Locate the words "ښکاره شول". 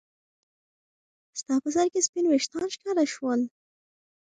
2.75-3.39